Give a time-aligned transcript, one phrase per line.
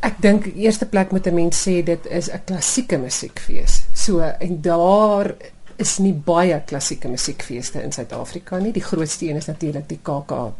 [0.00, 3.82] Ek dink eerste plek moet 'n mens sê dit is 'n klassieke musiekfees.
[3.94, 5.34] So en daar
[5.76, 8.72] is nie baie klassieke musiekfeeste in Suid-Afrika nie.
[8.72, 10.52] Die grootste een is natuurlik die KK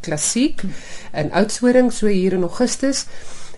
[0.00, 0.62] Klassiek
[1.12, 3.06] in Oudtshoorn so hier in Augustus.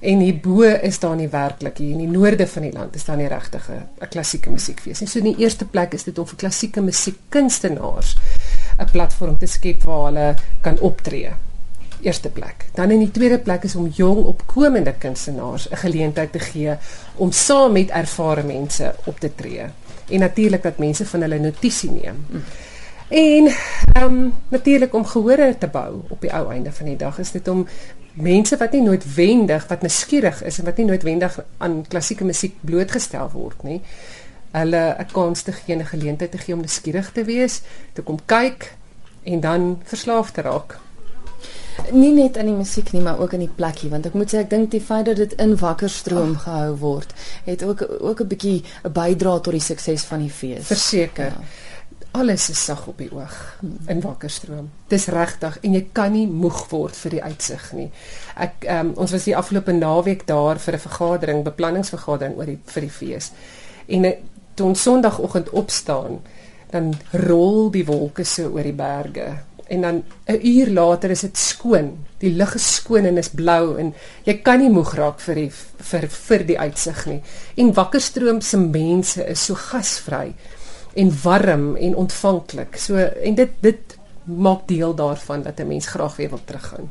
[0.00, 3.16] En hierbo is daar nie werklik hier in die noorde van die land is daar
[3.16, 5.08] nie regtig 'n klassieke musiekfees nie.
[5.08, 8.16] So in die eerste plek is dit om vir klassieke musiekkunstenaars
[8.78, 11.32] 'n platform te skep waar hulle kan optree
[12.00, 12.66] eerste plek.
[12.74, 16.76] Dan in die tweede plek is om jong opkomende kunstenaars 'n geleentheid te gee
[17.14, 19.64] om saam met ervare mense op te tree.
[20.08, 22.44] En natuurlik dat mense van hulle notisie neem.
[23.08, 23.46] En
[23.92, 27.30] ehm um, natuurlik om gehore te bou op die ou einde van die dag is
[27.30, 27.66] dit om
[28.12, 33.30] mense wat nie noodwendig wat nuuskierig is en wat nie noodwendig aan klassieke musiek blootgestel
[33.32, 33.80] word nie,
[34.50, 38.18] hulle 'n kans te gee, 'n geleentheid te gee om nuuskierig te wees, te kom
[38.26, 38.74] kyk
[39.22, 40.78] en dan verslaaf te raak
[41.92, 44.42] nie net aan die musiek nie, maar ook aan die plekkie want ek moet sê
[44.42, 46.42] ek dink die feit dat dit in Wakkerstroom oh.
[46.44, 47.14] gehou word,
[47.46, 50.66] het ook ook 'n bietjie 'n bydrae tot die sukses van die fees.
[50.66, 51.32] Verseker.
[51.32, 51.42] Ja.
[52.10, 53.78] Alles is sag op die oog hmm.
[53.86, 54.70] in Wakkerstroom.
[54.88, 57.90] Dis regtig en jy kan nie moeg word vir die uitsig nie.
[58.36, 62.80] Ek um, ons was die afgelope naweek daar vir 'n vergadering, beplanningsvergadering oor die vir
[62.80, 63.32] die fees.
[63.86, 64.16] En eh,
[64.54, 66.20] toe ons Sondagoggend opstaan,
[66.70, 71.36] dan rol die wolke so oor die berge en dan 'n uur later is dit
[71.36, 72.04] skoon.
[72.18, 73.94] Die lug is skoon en is blou en
[74.24, 75.50] jy kan nie moeg raak vir die
[75.90, 77.22] vir vir die uitsig nie.
[77.56, 80.34] En Wakkerstroom se mense is so gasvry
[80.94, 82.76] en warm en ontvanklik.
[82.76, 86.90] So en dit dit maak deel daarvan dat 'n mens graag weer wil teruggaan.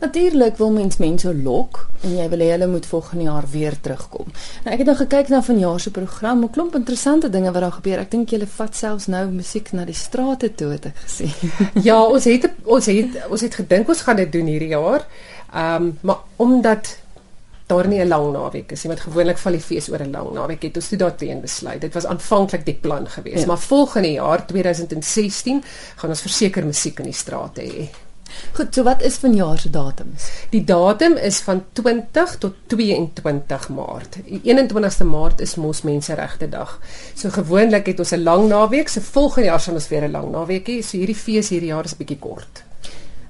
[0.00, 4.28] Natuurlik wil mens mense lok en jy wil hê hulle moet volgende jaar weer terugkom.
[4.64, 7.72] Nou ek het nou gekyk na vanjaar se program, 'n klomp interessante dinge wat daar
[7.72, 7.98] gebeur.
[7.98, 11.32] Ek dink julle vat selfs nou musiek na die strate toe het ek gesien.
[11.88, 15.06] ja, ons het ons het ons het gedink ons gaan dit doen hierdie jaar.
[15.52, 16.96] Ehm um, maar omdat
[17.66, 20.32] daar nie 'n lang naweek is nie, want gewoonlik val die fees oor 'n lang
[20.32, 21.80] naweek, het ons toe daarteen besluit.
[21.80, 23.46] Dit was aanvanklik die plan geweest, ja.
[23.46, 25.64] maar volgende jaar 2016
[25.96, 27.88] gaan ons verseker musiek in die strate hê.
[28.56, 30.30] Goed, so wat is vanjaar se datums?
[30.50, 34.18] Die datum is van 20 tot 22 Maart.
[34.24, 36.78] Die 21ste Maart is mos menseregte dag.
[37.14, 40.10] So gewoonlik het ons 'n lang naweek, se so volgende jaar sal ons weer 'n
[40.10, 40.82] lang naweek hê.
[40.82, 42.62] So hierdie fees hierdie jaar is 'n bietjie kort.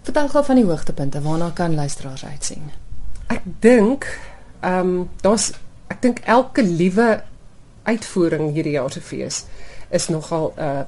[0.03, 2.71] Vertel gou van die hoogtepunte waarna kan luisteraars uitsien.
[3.27, 4.19] Ek dink
[4.61, 5.53] ehm um, daar's
[5.89, 7.23] ek dink elke liewe
[7.83, 9.45] uitvoering hierdie jaar se fees
[9.91, 10.81] is nogal 'n uh,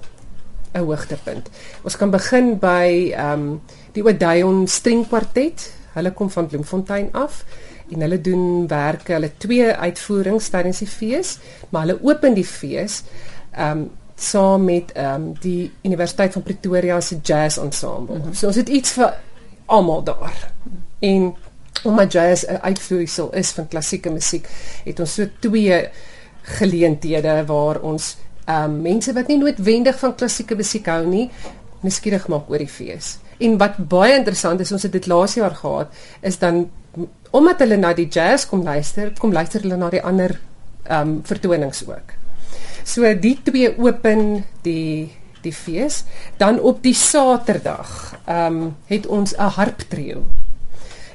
[0.72, 1.48] 'n hoogtepunt.
[1.82, 3.60] Ons kan begin by ehm um,
[3.92, 5.72] die Odeon String Quartet.
[5.92, 7.44] Hulle kom van Bloemfontein af
[7.90, 13.02] en hulle doen werke, hulle twee uitvoerings tydens die fees, maar hulle open die fees
[13.52, 18.16] ehm um, saam met ehm um, die Universiteit van Pretoria se jazz ensemble.
[18.16, 18.34] Mm -hmm.
[18.34, 19.14] So ons het iets vir
[19.66, 20.52] almal daar.
[20.98, 21.34] En
[21.82, 24.48] omdat jazz 'n uitvloeisel is van klassieke musiek,
[24.84, 25.88] het ons so twee
[26.42, 28.16] geleenthede waar ons
[28.48, 31.26] ehm um, mense wat nie noodwendig van klassieke musiek hou nie,
[31.84, 33.18] nuuskierig maak oor die fees.
[33.44, 35.92] En wat baie interessant is, ons het dit laas jaar gehad,
[36.26, 36.64] is dan
[37.30, 40.38] omdat hulle na die jazz kom luister, kom luister hulle na die ander
[40.88, 42.16] ehm um, vertonings ook.
[42.88, 45.12] So die twee open die
[45.44, 46.02] die fees,
[46.40, 50.24] dan op die Saterdag ehm um, het ons 'n harptrio.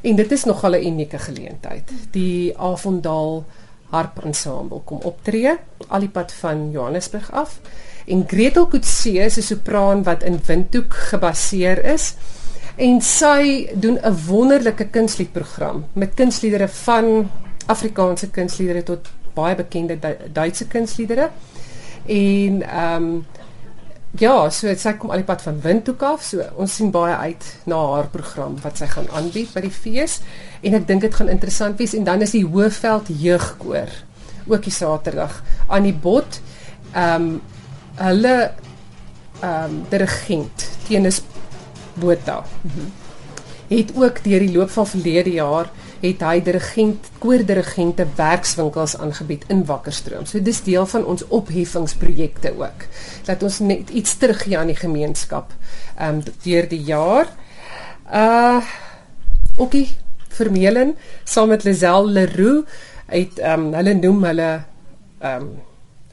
[0.03, 1.91] En dit is nogal 'n unieke geleentheid.
[2.11, 3.45] Die Avondal
[3.93, 5.53] Harp Ensemble kom optree
[5.87, 7.59] al die pad van Johannesburg af.
[8.09, 12.15] En Gretel Coetzee is 'n sopraan wat in Windhoek gebaseer is.
[12.75, 17.29] En sy doen 'n wonderlike kunstliedprogram met kunstliedere van
[17.65, 19.99] Afrikaanse kunstliedere tot baie bekende
[20.31, 21.29] Duitse kunstliedere.
[22.05, 23.25] En ehm um,
[24.19, 26.23] ja, so sy kom al die pad van Windhoek af.
[26.25, 30.19] So ons sien baie uit na haar program wat sy gaan aanbied by die fees.
[30.61, 33.91] En ek dink dit gaan interessant wees en dan is die Hoëveld Jeugkoor
[34.47, 36.41] ook die Saterdag aan die bod.
[36.93, 37.41] Ehm um,
[37.93, 38.35] hulle
[39.43, 41.21] ehm um, dirigent Tenis
[41.93, 42.91] Botha mm -hmm.
[43.67, 45.69] het ook deur die loop van verlede jaar
[46.03, 50.25] het hy dirigent koordirigente werkswinkels aangebied in Wakkerstroom.
[50.27, 52.87] So dis deel van ons opheffingsprojekte ook.
[53.25, 55.53] Dat ons net iets teruggee aan die gemeenskap
[55.95, 57.31] ehm um, deur die jaar.
[58.11, 58.59] Uh
[59.61, 59.85] Okie
[60.33, 62.65] Vermeulen saam met Lazelle Leroux
[63.05, 64.49] het ehm um, hulle noem hulle
[65.19, 65.53] ehm um,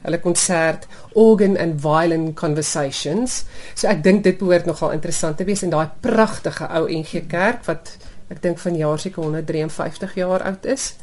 [0.01, 3.43] hulle konsert Organ and Violin Conversations.
[3.75, 7.65] So ek dink dit behoort nogal interessant te wees in daai pragtige ou NG Kerk
[7.67, 7.97] wat
[8.31, 10.95] ek dink van jaar seker 153 jaar oud is.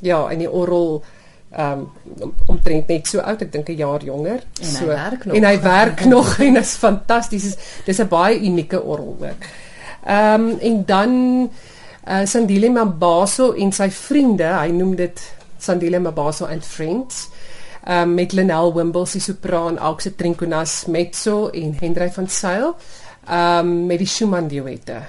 [0.00, 1.02] Ja, en die orgel
[1.48, 1.86] ehm
[2.20, 4.44] um, omtrent net so oud, ek dink 'n jaar jonger.
[4.60, 5.36] En so, hy werk nog.
[5.36, 7.56] En hy werk nog en is fantasties.
[7.84, 9.42] Dis 'n baie unieke orgel ook.
[10.04, 11.50] Ehm um, en dan
[12.08, 15.20] Uh Sandile Mabaso en sy vriende, hy noem dit
[15.60, 17.26] Sandile Mabaso and Friends.
[17.84, 22.72] Um met Lenel Wimbles die sopraan, Alxe Trinkonas mezzo en Hendrey van Sail.
[23.28, 25.02] Um met die Schumann duette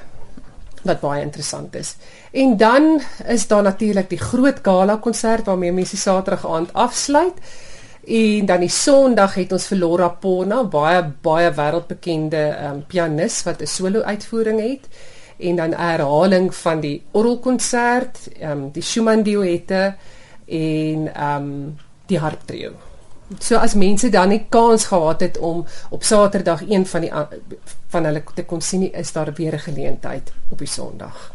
[0.84, 1.96] wat baie interessant is.
[2.32, 7.34] En dan is daar natuurlik die groot gala konsert waarmee mense Saterdag aand afsluit.
[8.08, 13.62] En dan die Sondag het ons vir Laura Pona, baie baie wêreldbekende um, pianis wat
[13.62, 14.88] 'n solo uitvoering het
[15.38, 19.96] en dan 'n herhaling van die orgelkonsert, um, die Schumann duette
[20.46, 21.78] en um,
[22.08, 22.89] die harptrio.
[23.38, 27.12] So as mense dan nie kans gehad het om op Saterdag een van die
[27.90, 31.34] van hulle te kon sien nie, is daar weer 'n geleentheid op die Sondag.